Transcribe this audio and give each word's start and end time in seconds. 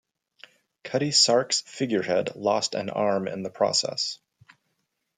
"Cutty 0.83 1.11
Sark"s 1.11 1.61
figurehead 1.61 2.35
lost 2.35 2.73
an 2.73 2.89
arm 2.89 3.27
in 3.27 3.43
the 3.43 3.51
process. 3.51 4.17